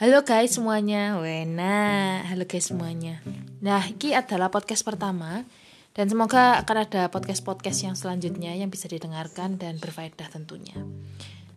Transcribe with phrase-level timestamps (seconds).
[0.00, 2.24] Halo guys semuanya, Wena.
[2.24, 3.20] Halo guys semuanya.
[3.60, 5.44] Nah, ini adalah podcast pertama
[5.92, 10.72] dan semoga akan ada podcast-podcast yang selanjutnya yang bisa didengarkan dan berfaedah tentunya.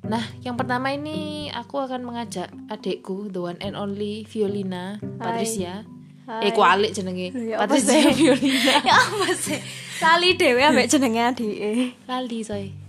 [0.04, 5.88] Nah, yang pertama ini aku akan mengajak adikku, the one and only Violina Patricia.
[6.28, 6.44] Hai.
[6.44, 7.32] Eh, kualik jenenge.
[7.48, 8.12] Ya Patricia?
[8.12, 8.76] Violina.
[8.92, 9.60] ya apa sih
[10.04, 12.83] lali dewe ambek jenenge adike Lali, sorry.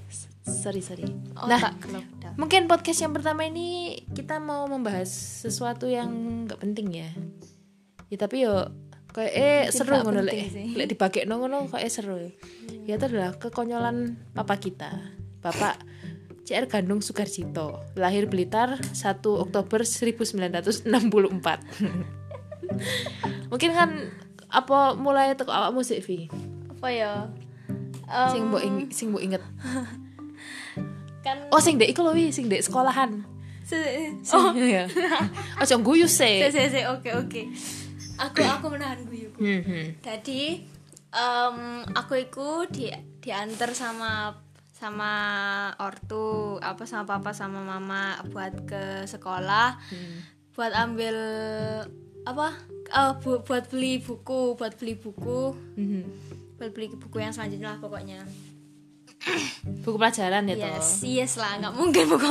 [0.45, 1.09] Sorry, sorry.
[1.35, 2.05] oh, nah, lockdown
[2.41, 5.09] Mungkin podcast yang pertama ini kita mau membahas
[5.41, 6.11] sesuatu yang
[6.45, 7.09] nggak penting ya.
[8.09, 8.69] Ya tapi yo
[9.11, 10.51] kayak eh seru ngono lek.
[10.75, 12.19] Lek dibagekno ngono kayak seru.
[12.85, 14.91] Ya itu adalah kekonyolan papa kita.
[15.41, 15.79] Bapak
[16.45, 18.93] CR Gandung Sukarjito, lahir Blitar 1
[19.25, 20.85] Oktober 1964.
[23.51, 23.91] Mungkin kan
[24.51, 26.29] apa mulai teko awakmu sih, Vi?
[26.69, 27.13] apa ya
[28.29, 29.41] Sing Em, mbok ing- sing mbok inget.
[31.21, 33.25] kan Oh, sing dek iku lho, sing dek sekolahan.
[33.65, 34.85] se- Oh iya.
[35.57, 36.41] Ojo guyu sih.
[36.41, 37.43] se se se oke oke
[38.15, 39.97] aku aku menahan guyuku Hmm.
[39.99, 40.63] jadi
[41.11, 41.57] em,
[41.91, 42.87] aku iku di
[43.19, 44.37] diantar sama
[44.71, 45.13] sama
[45.79, 49.81] ortu apa sama papa sama mama buat ke sekolah
[50.53, 51.17] buat ambil
[52.23, 52.53] apa
[52.87, 56.03] Eh, bu- buat beli buku buat beli buku Mhm.
[56.55, 58.21] buat beli buku yang selanjutnya lah pokoknya
[59.81, 60.69] Buku pelajaran ya toh.
[60.71, 62.29] yes yes lah nggak mungkin buku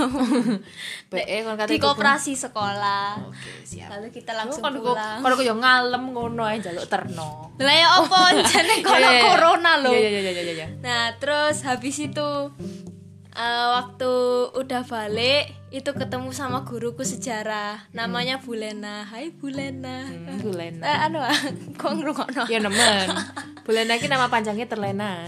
[1.08, 3.90] BE kon kate koperasi sekolah Oke, siap.
[3.90, 7.54] lalu kita Langsung pulang kon yo ngalem ngono ae njaluk terno.
[7.58, 9.24] lah ya apa jane kalau Iya, iya, iya.
[9.24, 10.68] corona Iya iya iya iya iya.
[10.82, 12.30] nah terus habis itu
[13.34, 14.12] eh, waktu
[14.54, 20.84] udah balik itu ketemu sama guruku sejarah namanya Bulena Hai Bulena Hmm, Bulena.
[20.84, 21.34] eh, anu ah,
[21.74, 23.10] kok ngrungokno Ya nemen.
[23.66, 25.26] Bulena iki nama panjangnya Terlena.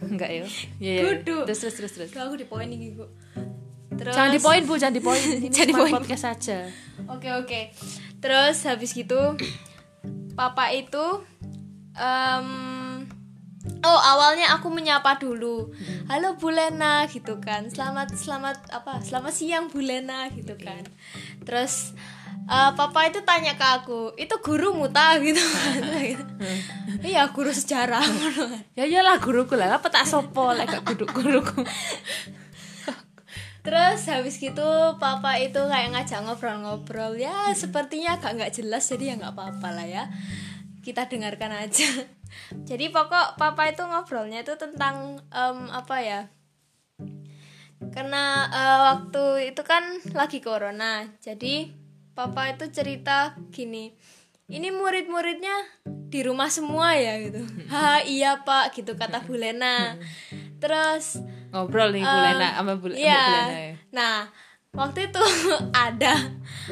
[0.00, 0.44] Enggak ya?
[0.78, 1.02] Iya iya.
[1.02, 1.42] Kudu.
[1.44, 2.08] Terus terus terus terus.
[2.10, 3.08] Duh, aku di poin ini Bu
[3.92, 5.20] terus Jangan di poin Bu, jangan di poin.
[5.38, 5.92] Ini Jangan di cuma poin.
[5.98, 6.58] podcast saja.
[7.08, 7.60] Oke oke.
[8.18, 9.34] Terus habis gitu
[10.32, 11.26] papa itu
[11.92, 12.48] em,
[13.82, 15.74] oh awalnya aku menyapa dulu.
[16.06, 17.66] Halo Bulena gitu kan.
[17.68, 19.02] Selamat selamat apa?
[19.02, 20.86] Selamat siang Bulena gitu kan.
[21.42, 21.94] Terus
[22.46, 25.82] eh, papa itu tanya ke aku, "Itu guru muta gitu kan."
[27.02, 28.02] Iya, guru sejarah.
[28.78, 31.66] Ya iyalah guruku lah, apa tak sopo lek gak guru guruku.
[33.62, 39.22] Terus habis gitu papa itu kayak ngajak ngobrol-ngobrol ya sepertinya agak nggak jelas jadi ya
[39.22, 40.04] nggak apa-apa lah ya
[40.82, 41.86] kita dengarkan aja.
[42.62, 46.20] Jadi pokok papa itu ngobrolnya itu tentang em, apa ya?
[47.92, 49.82] Karena eh, waktu itu kan
[50.14, 51.68] lagi corona, jadi
[52.14, 53.90] papa itu cerita gini,
[54.46, 57.42] ini murid-muridnya di rumah semua ya gitu.
[57.72, 59.96] Ha iya pak gitu kata Bulena.
[60.60, 61.18] Terus
[61.50, 63.22] Ngobrol nih Bulena sama Bul sama Iya.
[63.26, 63.74] Bulena ya.
[63.92, 64.16] Nah,
[64.72, 65.22] waktu itu
[65.90, 66.12] ada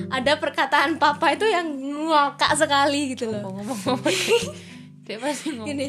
[0.09, 1.67] ada perkataan papa itu yang
[2.07, 3.45] ngakak sekali gitu loh.
[3.51, 3.99] Ngomong-ngomong.
[5.11, 5.67] Dia pasti ngomong.
[5.67, 5.89] Gini.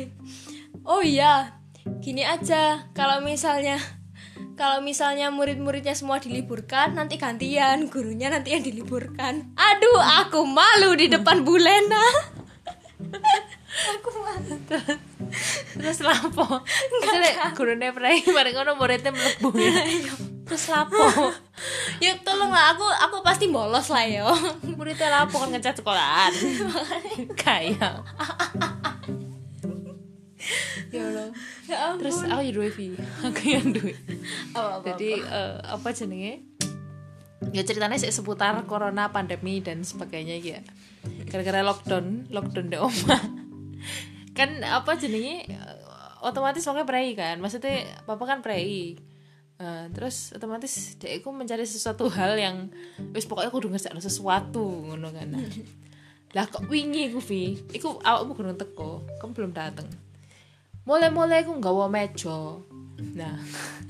[0.81, 1.61] Oh iya,
[2.01, 2.89] gini aja.
[2.97, 3.77] Kalau misalnya
[4.57, 9.53] kalau misalnya murid-muridnya semua diliburkan, nanti gantian gurunya nanti yang diliburkan.
[9.53, 12.01] Aduh, aku malu di depan Bulena.
[13.71, 14.55] aku malu.
[15.79, 16.43] terus lapo
[17.07, 19.73] lek gurune prai bareng ngono muridnya mlebu ya
[20.43, 20.99] terus lapo
[22.01, 24.27] Ya tolonglah aku aku pasti bolos lah yo.
[24.75, 26.33] muridnya lapo kan ngecat sekolahan
[27.41, 27.89] kayak ya
[31.71, 32.03] Ya ampun.
[32.03, 32.87] terus aku ya duit Vi
[33.23, 33.95] aku yang duit
[34.51, 36.33] Apa, apa, jadi eh, apa jenenge?
[37.55, 40.59] Ya ceritanya sih seputar corona pandemi dan sebagainya ya.
[41.25, 43.23] Gara-gara lockdown lockdown di omah.
[44.37, 45.49] Kan apa jenenge?
[45.49, 45.75] Eh,
[46.21, 47.41] otomatis pokoknya prei kan.
[47.41, 48.93] Maksudnya papa kan prei.
[49.57, 52.69] Eh, terus otomatis dia itu mencari sesuatu hal yang
[53.15, 55.33] wis pokoknya aku denger sesuatu ngono kan.
[55.33, 55.41] Nah,
[56.37, 57.57] lah kok wingi ku Vi?
[57.73, 60.10] Iku awakmu kurang teko kamu belum dateng
[60.85, 62.57] mulai-mulai aku nggawa meja.
[63.13, 63.37] Nah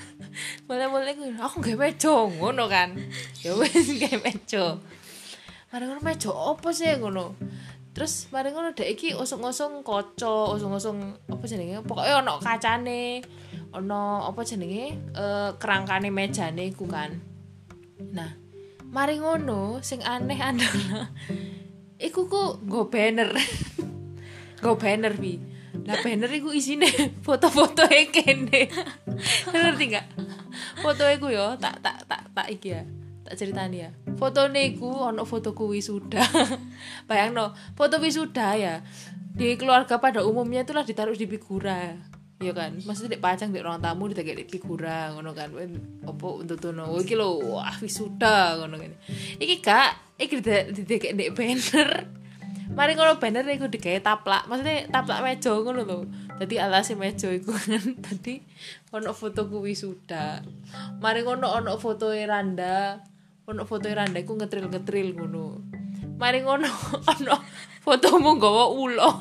[0.68, 2.95] mulai-mulai aku aku gak meja ngono kan.
[3.39, 4.80] Ya wis gak meja.
[5.71, 6.92] Mari ngono meja apa sih?
[7.00, 7.36] ngono.
[7.92, 11.83] Terus mari ngono dek iki usung-usung kaca usung-usung apa jenenge?
[11.83, 13.24] Pokoknya ono kacane
[13.71, 15.16] ono apa jenenge?
[15.16, 17.16] Eh, kerangkane mejane iku kan.
[18.12, 18.31] Nah
[18.92, 21.07] mari ngono sing aneh adalah
[21.95, 23.31] iku ku nggo banner.
[24.60, 25.50] Nggo banner bi
[25.92, 26.88] lah banner iku isine
[27.26, 28.72] foto-foto e kene
[29.52, 30.08] ngerti gak
[30.80, 32.82] foto iku yo tak tak tak tak iki ya
[33.28, 36.24] tak ceritani ya foto iku ono fotoku wisuda
[37.12, 38.80] bayangno foto wisuda ya
[39.32, 41.96] di keluarga pada umumnya itulah ditaruh di figura
[42.42, 45.54] ya kan maksudnya di pacang di ruang tamu di di figura ngono kan
[46.08, 48.92] opo untuk tuno iki lho wah wisuda ngono kan
[49.38, 52.20] iki kak iki di di di banner
[52.71, 54.47] mari ngono banner iku digawe taplak.
[54.47, 56.00] Maksudnya taplak meja ngono lho.
[56.39, 57.83] Dadi alase meja iku kan.
[58.06, 58.41] Dadi
[58.95, 60.41] ono fotoku wisuda.
[61.03, 63.00] Mari ngono ono foto Randa.
[63.47, 65.62] Ono foto Randa iku ngetril-ngetril ngono.
[66.18, 66.69] Mari ngono
[67.18, 67.35] ono
[67.83, 69.09] fotomu nggawa ulo.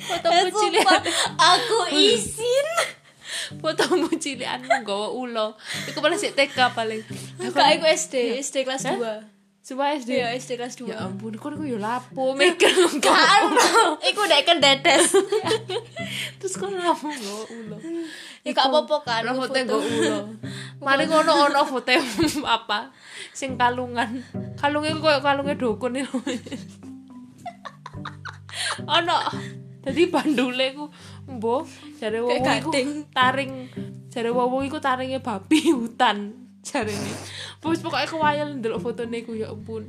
[0.00, 0.88] Fotomu Eh, cilik
[1.36, 2.68] aku izin.
[3.60, 5.52] Fotomu cilikanmu nggawa ulo.
[5.84, 7.04] Iku paling sik TK paling.
[7.36, 11.68] Aku SD SD kelas 2 Sumpah SD Iya SD kelas 2 Ya ampun, kok aku
[11.68, 13.04] yo lapo kok.
[13.04, 15.12] Karo, iku udah kan dedes.
[16.40, 17.76] Terus kok lapo nggo ulo.
[18.40, 19.22] Ya gak apa-apa kan.
[19.28, 20.18] Aku foto nggo ulo.
[20.80, 21.92] Mari ngono ono foto
[22.48, 22.88] apa?
[23.36, 24.24] Sing kalungan.
[24.56, 26.18] Kalunge koyo kalunge dukun itu.
[28.88, 29.16] ono
[29.80, 30.92] Dadi bandule ku
[31.24, 31.64] mbo
[31.96, 32.68] jare wong iku
[33.16, 33.52] taring
[34.12, 37.12] jare wong iku taringe babi hutan jarene.
[37.64, 39.88] Wis pokoke kewayel ndelok fotone ku ya ampun.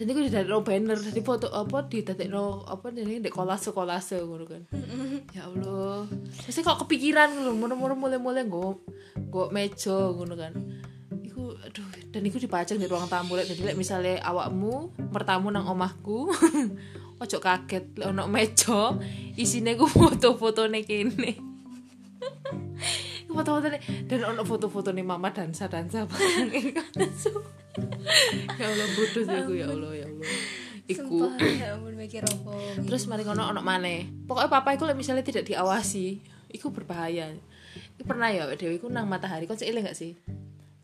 [0.00, 4.62] Dan iku didadekno banner, dadi foto apa didadekno apa jenenge ndek kolase-kolase ngono kan.
[5.36, 6.08] Ya Allah.
[6.48, 8.80] Terus kok kepikiran lho moro-moro mulai-mulai nggo
[9.28, 10.56] nggo meja ngono kan.
[11.20, 15.68] Iku aduh dan iku dipajang di ruang tamu lek dadi lek misale awakmu mertamu nang
[15.68, 16.32] omahku
[17.22, 18.96] ojo kaget lek ono meja
[19.36, 21.36] isine ku foto-fotone kene.
[23.30, 23.78] Iku foto-fotone
[24.10, 26.02] dan ono foto-fotone mama dansa dansa
[28.58, 30.26] ya Allah bodoh sih iku ya Allah ya Allah.
[30.90, 31.22] Iku.
[31.22, 32.50] Sumpah, ya ampun mikir apa.
[32.82, 34.10] terus mari kono ono maneh.
[34.26, 36.18] Pokoknya papa iku misalnya tidak diawasi
[36.50, 37.30] iku berbahaya.
[37.94, 39.46] Iku pernah ya dewi iku nang matahari.
[39.46, 40.18] Kok seiling gak sih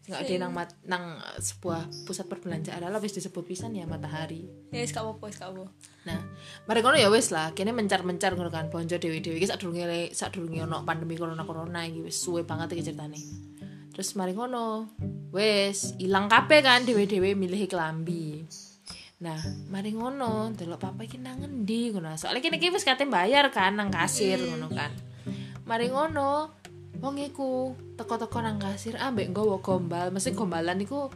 [0.06, 2.78] nggak ada nang mat, nang eh, sebuah pusat perbelanjaan.
[2.78, 4.46] Lah wis disebut pisan ya matahari.
[4.70, 5.66] Ya wis apa-apa, wis gak apa.
[6.06, 6.22] nah
[6.78, 7.50] kono ya wis lah.
[7.58, 12.46] Kene mencar-mencar ngono kan bonjo dewi-dewi iki sadurunge sadurunge ono pandemi corona-corona iki wis suwe
[12.46, 13.18] banget iki ceritane.
[13.90, 14.86] Terus mari ngono.
[15.34, 18.46] Wis ilang kabeh kan dewe-dewe milih klambi.
[19.16, 19.40] Nah,
[19.72, 22.14] mari ngono, delok papa iki nang endi ngono.
[22.20, 24.92] Soale kene iki wis kate bayar kan nang kasir ngono kan.
[25.66, 26.52] Mari ngono,
[27.00, 31.08] wong iku teko-teko nang kasir ambek nggawa gombal, mesti gombalan iku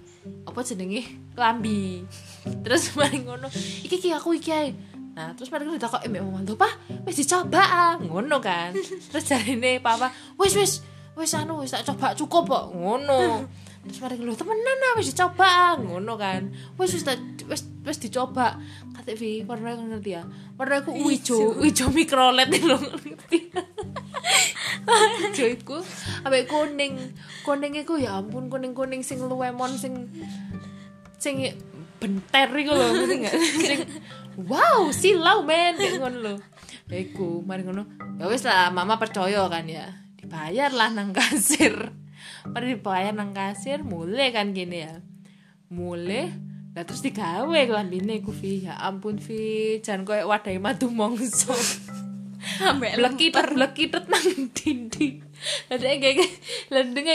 [0.47, 1.05] apa jenenge?
[1.33, 2.05] Klambi.
[2.65, 3.49] Terus mari ngono,
[3.85, 4.71] iki iki aku iki ae.
[5.11, 6.73] Nah, terus mari ngono ditakoki mbek mama, "Lho, Pak,
[7.05, 8.71] wis dicoba ah." Ngono kan.
[9.11, 10.73] Terus jarine papa, "Wis wis,
[11.19, 13.45] wis anu wis tak coba cukup kok." Ngono.
[13.85, 16.55] Terus mari ngono, "Temenan ah wis dicoba." ah." Ngono kan.
[16.79, 17.05] Wis wis
[17.45, 18.57] wis wis dicoba.
[18.97, 20.23] Kate Vi, aku ngerti ya.
[20.55, 23.39] Warna aku ijo, ijo mikrolet lho ngerti.
[25.31, 25.79] Ijo iku
[26.25, 27.17] ambek kuning.
[27.43, 30.09] Kuning iku ya ampun kuning-kuning sing luwemon sing
[31.21, 31.41] sing
[32.01, 32.89] benter iku lho?
[33.07, 33.21] Sing
[34.41, 36.35] wow, silau men kayak ngono lho.
[36.91, 37.87] Iku, mari ngono.
[38.19, 39.87] Ya wis lah, mama percaya kan ya.
[40.19, 41.95] Dibayar lah nang kasir.
[42.51, 44.99] Mari dibayar nang kasir, mulai kan gini ya.
[45.71, 46.35] Mulai
[46.71, 48.71] Lah terus digawe kelambine ku Vi.
[48.71, 51.51] Ya ampun Vi, jan koyo wadahe madu mongso.
[52.61, 52.93] Ambek
[53.57, 55.25] blekitet nang dinding.
[55.73, 56.25] Dhek gawe
[56.69, 57.15] lendenge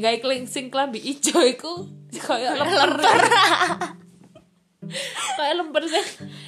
[0.00, 1.84] gawe klingsing klambi ijo iku
[2.16, 2.92] koyo lemper.
[5.36, 6.06] Kayak lemper sing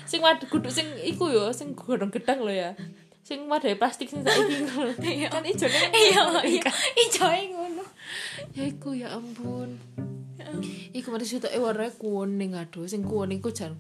[0.09, 2.71] sing wad kudu sing iku yo, sing godhong-gedang lho ya.
[3.27, 4.97] Sing wadahe plastik sing saiki ngono.
[5.29, 6.71] Kan ijone Iya, iya.
[6.97, 7.85] Ijoe ngono.
[8.57, 9.77] ya iku ya ampun
[10.97, 13.77] iku mari sitok e warnane kuning aduh sing kuning ku jan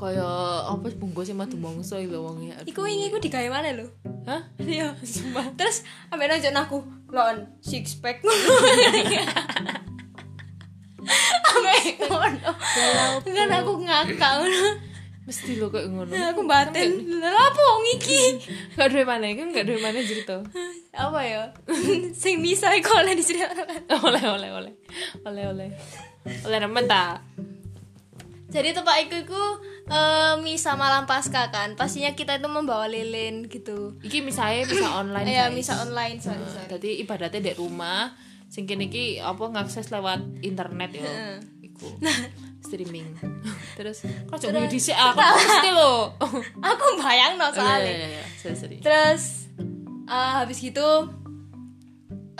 [0.00, 0.24] kaya
[0.64, 3.84] apa bungkus sing madu mongso iki lho wong ya Iku wingi iku digawe mana lho?
[4.24, 4.96] hah Iya.
[4.96, 6.78] sumpah Terus ambek nonjon aku,
[7.08, 8.24] lon six pack
[11.50, 12.50] Ambek ngono.
[13.24, 14.68] Kan aku ngakak ngono.
[15.20, 16.90] mesti lo kayak ngono Aku batin.
[17.22, 18.20] Lah apa wong iki?
[18.74, 20.42] gak duwe mana kan gak duwe mana cerita
[20.90, 21.42] Apa ya?
[22.12, 23.86] Sing bisa iku oleh diceritakan.
[24.00, 24.72] oleh oleh oleh
[25.22, 25.68] oleh oleh
[26.42, 27.22] oleh nemen ta
[28.50, 29.42] Jadi tempat iku iku
[29.90, 31.74] eh, misa malam pasca kan.
[31.74, 33.98] Pastinya kita itu membawa lilin gitu.
[34.00, 35.54] iki misalnya bisa online Iya, guys.
[35.54, 36.68] misa online, sorry, sorry.
[36.68, 38.14] Jadi ibadatnya di rumah
[38.46, 41.38] sing kene iki apa ngakses lewat internet ya.
[41.60, 41.98] Iku.
[42.60, 43.08] streaming.
[43.78, 46.12] Terus kok coba dhisik aku mesti lo.
[46.60, 47.90] Aku bayang no Iya soalnya.
[47.90, 48.24] iya iya.
[48.78, 49.48] Terus
[50.06, 50.86] eh, habis gitu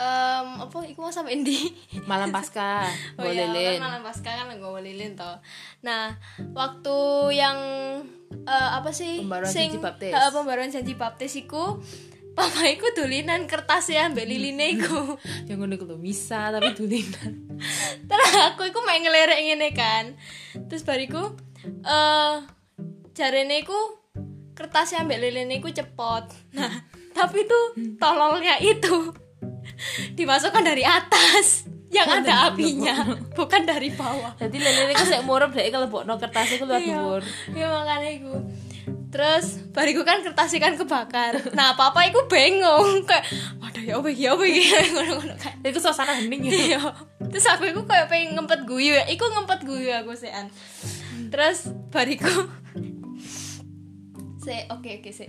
[0.01, 1.69] em apa iku mau sampai endi?
[2.09, 2.89] Malam pasca,
[3.21, 3.77] Oh iya, lilin.
[3.77, 5.37] kan malam pasca kan gue lilin toh.
[5.85, 6.17] Nah,
[6.57, 6.97] waktu
[7.37, 7.57] yang
[8.33, 9.21] eh, apa sih?
[9.21, 10.13] Pembaruan janji baptis.
[10.13, 11.77] Eh, pembaruan janji baptis iku
[12.31, 15.19] Papa iku dulinan kertas ya ambek liline iku.
[15.51, 17.51] Yang ngono iku lho, misa tapi dulinan.
[18.09, 20.15] Terus aku iku main ngelerek ngene kan.
[20.71, 21.35] Terus bariku
[21.83, 22.35] eh
[23.11, 23.75] jarene iku
[24.55, 26.23] kertasnya ambek liline iku cepot.
[26.55, 26.71] Nah,
[27.11, 29.11] tapi tuh tololnya itu
[30.17, 31.65] dimasukkan dari atas.
[31.91, 33.03] yang ada apinya
[33.35, 36.95] bukan dari bawah jadi lele ku sik murep dek kelebokno kertas iku luwih Iya.
[36.95, 38.33] dhuwur Iya makanya iku.
[39.11, 41.51] Terus bariku kan kertas kan kebakar.
[41.51, 43.27] Nah, papa iku bengong kayak
[43.59, 45.53] waduh ya apa iki ya apa iki ngono-ngono kan.
[45.67, 46.79] iku suasana hening ya Iya.
[47.27, 49.03] Terus aku iku kayak pengen ngempet guyu ya.
[49.11, 50.47] Iku ngempet guyu aku sean.
[51.27, 52.47] Terus bariku
[54.39, 55.27] se oke oke se.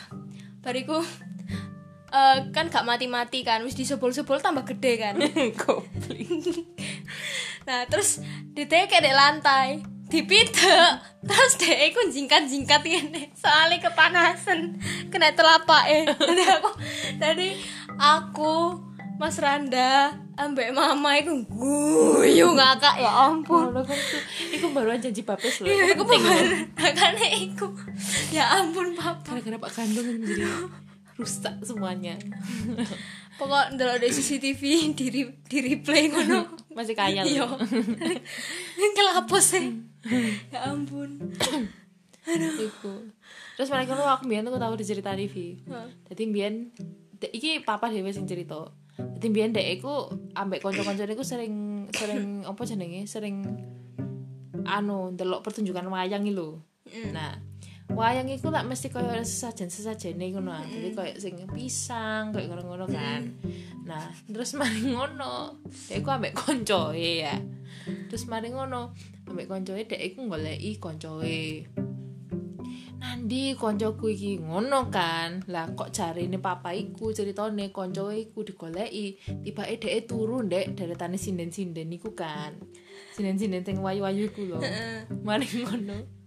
[0.64, 1.04] Bariku
[2.12, 5.14] eh, kan gak mati-mati kan, wis disebul-sebul tambah gede kan.
[7.66, 8.18] Nah terus
[8.58, 9.68] diteke kayak di lantai
[10.10, 10.92] Dipidek
[11.24, 14.76] Terus dia aku jingkat-jingkat ini Soalnya kepanasan
[15.08, 16.70] Kena telapak eh Jadi aku
[17.16, 17.48] Tadi
[17.96, 18.54] aku
[19.16, 24.00] Mas Randa Ambek mama itu Guyu ngakak ya ampun kan.
[24.48, 25.68] Iku baru janji papes lho.
[25.68, 26.16] Iya Iku aku.
[26.76, 27.66] Makanya aku
[28.32, 30.44] Ya ampun papa Gara-gara Pak Kandung jadi
[31.22, 32.18] rusak semuanya.
[33.40, 34.62] Pokok ndelok di CCTV
[34.92, 37.56] di, re- di replay ngono Masih kaya Iya lho.
[38.96, 39.66] Kelapos sih
[40.52, 41.16] Ya ampun
[42.68, 43.08] Iku.
[43.58, 45.58] Terus mereka lu aku tuh tahu dicerita TV.
[46.06, 46.22] Jadi
[47.18, 48.70] dek- iki papa dhewe sing cerita.
[48.94, 53.08] Jadi mbiyen dek iku ambek kanca-kancane iku sering sering apa jenenge?
[53.10, 53.42] Sering
[54.62, 56.62] anu ndelok pertunjukan wayang lho.
[57.10, 57.42] Nah,
[57.92, 60.50] wayang iku lak mesti koyo sesajen-sesajene ngono.
[60.52, 60.64] ah.
[60.64, 63.20] Jadi koyo sing pisang koyo ngono-ngono kan.
[63.84, 65.60] Nah, terus mari ngono.
[65.88, 67.36] Dek iku ambek koncoe ya.
[68.08, 68.96] Terus mari ngono,
[69.28, 71.68] ambek koncoe dek iku goleki koncoe.
[73.02, 75.44] Nandi koncoku iki ngono kan.
[75.50, 81.92] Lah kok jarine papa iku ceritane koncoe iku digoleki, tibake dhek turu ndek deretane sinden-sinden
[81.92, 82.56] iku kan.
[83.12, 84.58] Sinden-sinden sing wayu-wayu iku lho.
[85.26, 86.21] Mari ngono.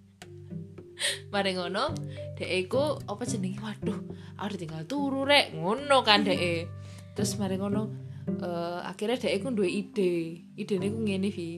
[1.32, 1.92] Mari ngono,
[2.40, 3.60] dhek iku apa jenenge?
[3.60, 4.00] Waduh,
[4.40, 5.56] aku tinggal turu rek.
[5.56, 6.68] Ngono kan dhek.
[7.16, 7.92] Terus mari ngono
[8.26, 10.44] eh akhirnya dhek iku duwe ide.
[10.56, 11.50] Idene iku ngene Vi.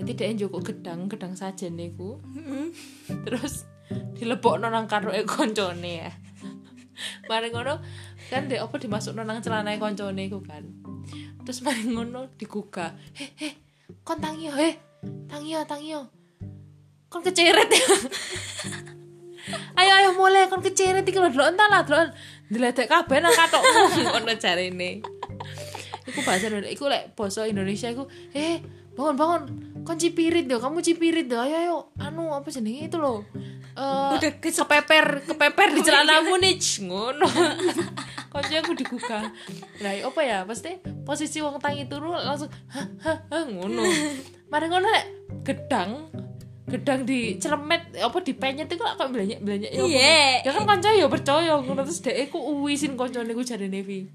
[0.00, 2.20] Jadi dhek njoko gedang, gedang sajen iku.
[3.28, 3.68] Terus
[4.16, 6.12] dilebokno nang karoke koncone ya.
[7.28, 7.80] Mari ngono
[8.28, 10.64] kan dek apa dimasukno nang celanae koncone iku kan.
[11.44, 12.92] Terus mari ngono digugah.
[13.16, 13.56] He he,
[14.04, 14.76] kon tangi yo, he.
[15.28, 16.19] Tangi yo, tangi yo.
[17.10, 17.86] Kon keceret ya.
[19.74, 22.14] ayo ayo mulai kon keceret iki lho delok entar lah delok.
[22.50, 23.82] Diledek kabeh nang katokmu
[24.14, 25.02] ngono jarene.
[26.06, 28.58] Iku bahasa Indonesia, iku lek basa Indonesia iku, eh
[28.98, 29.42] bangun bangun,
[29.86, 33.22] kon cipirit yo, kamu cipirit yo, ayo ayo, anu apa jenenge itu loh,
[33.78, 37.28] eh Udah kepeper, kepeper di celanamu nih, ngono.
[38.30, 39.26] Konco aku digugah.
[39.82, 42.86] Lah apa ya, pasti posisi wong tangi turu langsung hah
[43.26, 43.82] hah ngono.
[44.50, 45.06] Mari ngono lek
[45.42, 46.06] gedang
[46.70, 49.82] gedang di celemet apa dipenyet iku kok banyak banyak ya?
[49.82, 50.46] Iya.
[50.46, 54.06] ya kan kanca ya percaya ngono terus dhek iku uwisin koncone ku jarene Vi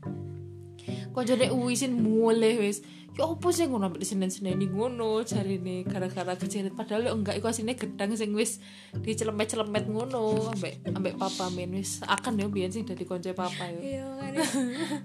[1.15, 2.83] koncone uwisin mulai wis.
[3.15, 8.12] Ya apa sih ngono ambek senen-senen ngono jarine gara-gara keceret padahal enggak iku asline gedang
[8.19, 8.59] sing wis
[8.91, 12.03] dicelemet-celemet ngono ambek ambek papa men wis.
[12.03, 13.79] Akan ya biyen sing dadi konco papa ya.
[13.79, 14.07] Iya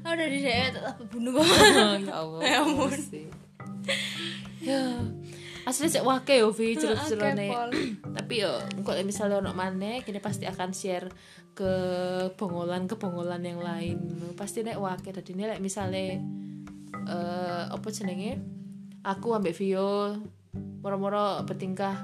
[0.03, 2.91] Aku udah di saya tetap bunuh kok ya Allah Ya ampun.
[4.59, 4.83] Ya
[5.69, 7.71] asli cek wake yo Vi Akeh, Pol.
[8.17, 11.09] tapi yo kok misalnya ono maneh kini pasti akan share
[11.53, 11.73] ke
[12.39, 13.99] bongolan-kebongolan yang lain.
[14.39, 16.17] Pasti nek wake tadi ini lek misalnya
[17.11, 18.41] eh apa jenenge?
[19.01, 20.17] Aku ambek Vio
[20.81, 21.97] moro-moro bertingkah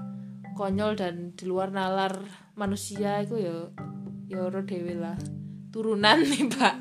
[0.56, 2.16] konyol dan di luar nalar
[2.56, 3.56] manusia itu yo
[4.26, 5.16] yo ro dewe lah.
[5.72, 6.74] Turunan nih Mbak.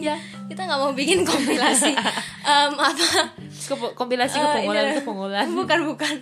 [0.00, 0.16] Ya
[0.48, 1.92] Kita gak mau bikin kompilasi.
[2.48, 3.41] Em, Apa
[3.72, 4.94] Kepo- kompilasi Eh, kebongolan iya.
[5.00, 6.14] kebongolan Bukan bukan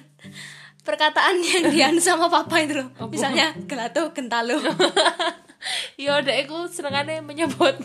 [0.80, 3.10] Perkataan yang dian sama papa itu loh Apa?
[3.10, 4.56] Misalnya gelato gentalo
[6.00, 7.76] Iya, dek aku senengannya menyebut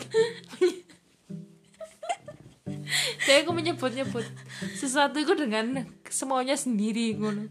[3.18, 4.24] Dek aku menyebut-nyebut
[4.72, 7.50] sesuatu itu dengan semuanya sendiri ngono.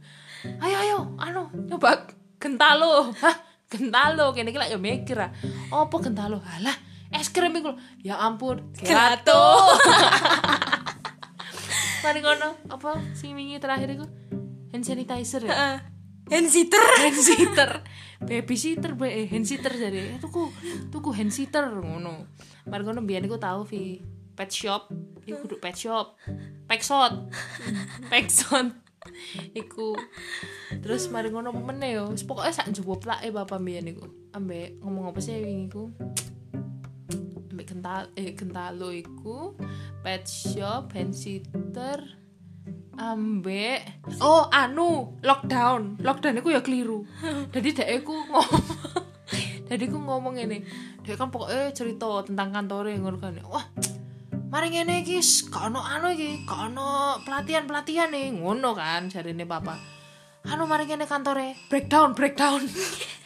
[0.58, 3.12] Ayo ayo, anu, coba gentalo.
[3.14, 5.32] Hah, gentalo kene iki lak yo mikir ah.
[5.70, 6.40] Apa gentalo?
[6.40, 6.76] Halah,
[7.12, 7.76] es krim iku.
[8.00, 9.76] Ya ampun, gelato.
[12.06, 14.06] Mari ngono, apa sing wingi terakhir iku?
[14.70, 15.82] Hand sanitizer ya?
[16.30, 17.70] Hand sitter hand sitter
[18.22, 20.54] babysitter be eh, hand sitter jadi eh, tuku
[20.94, 22.30] tuku hand sitter ngono.
[22.70, 24.06] Mari ngono biyen iku tau vi.
[24.38, 24.94] Pet shop.
[25.26, 26.14] Iku kudu pet shop.
[26.70, 27.26] Pexot
[28.14, 28.70] pexot
[29.58, 29.98] iku.
[30.86, 32.14] Terus mari ngono meneh yo.
[32.30, 35.90] Pokoke sak njupuk plake bapak biyen iku ambek ngomong apa sih wingi iku
[37.86, 39.54] kental eh kentalo iku
[40.01, 42.01] pet shop hand sitter
[42.98, 43.86] ambek.
[44.25, 46.01] Oh anu lockdown.
[46.01, 47.06] Lockdown iku ya keliru.
[47.54, 48.65] Jadi dek iku ngomong
[49.70, 50.62] jadi aku ngomong ini
[51.01, 53.38] dia kan pokoknya cerita tentang kantornya ngono kan.
[53.46, 53.65] Wah
[54.50, 59.46] mari ngene iki s- gak ono anu iki gak ono pelatihan-pelatihan nih ngono kan jarine
[59.46, 59.77] papa.
[60.50, 61.54] Anu mari ngene kantore.
[61.70, 62.65] Breakdown breakdown.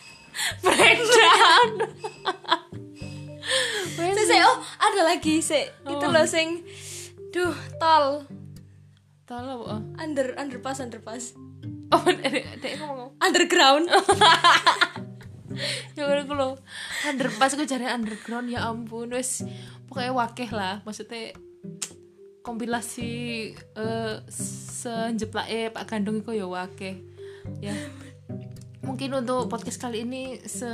[0.64, 1.68] Breakdown
[4.30, 6.14] Sik, oh ada lagi sih itu Oh.
[6.14, 6.62] loh sing
[7.30, 8.30] duh tol.
[9.26, 9.78] Tolong apa?
[10.02, 11.34] under underpass underpass.
[11.90, 13.90] Oh dek ngomong underground.
[15.98, 16.50] Ya udah lo
[17.04, 19.10] underpass gue cari underground ya ampun.
[19.12, 19.42] Wes
[19.90, 20.86] pokoknya wakeh lah.
[20.86, 21.34] Maksudnya
[22.46, 23.12] kompilasi
[24.30, 27.02] sejeplak eh Pak Gandong itu ya wakeh.
[27.60, 27.74] Ya
[28.90, 30.66] mungkin untuk podcast kali ini se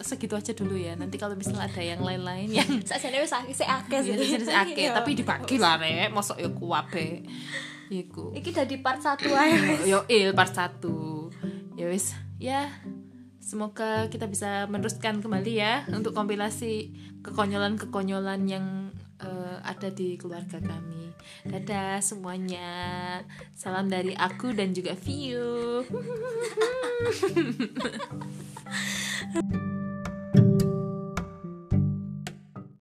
[0.00, 0.96] segitu aja dulu ya.
[0.96, 4.48] Nanti kalau misalnya ada yang lain-lain yang sakjane wis akeh ya, sih.
[4.48, 4.88] akeh.
[4.88, 4.96] Iya.
[4.96, 6.08] tapi dibagi lah rek.
[6.08, 7.28] Mosok ya kuwabe
[7.92, 8.32] iku.
[8.32, 10.80] Iki dari part 1 aja yo il part 1
[11.76, 12.16] ya wis.
[12.40, 12.72] Ya
[13.44, 18.64] semoga kita bisa meneruskan kembali ya untuk kompilasi kekonyolan-kekonyolan yang
[19.24, 21.12] eh, ada di keluarga kami.
[21.44, 22.70] Dadah semuanya.
[23.54, 25.84] Salam dari aku dan juga View